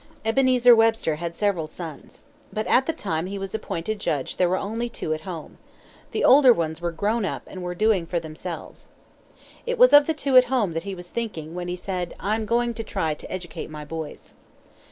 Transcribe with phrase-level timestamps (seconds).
[0.25, 2.21] Ebenezer Webster had several sons.
[2.51, 5.59] But at the time that he was appointed judge there were only two at home.
[6.09, 8.87] The older ones were grown up and were doing for themselves.
[9.67, 12.33] It was of the two at home that he was thinking when he said, "I
[12.33, 14.31] am going to try to educate my boys."